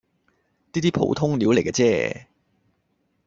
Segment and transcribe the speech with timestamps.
[0.73, 2.25] 呢啲普通料黎既啫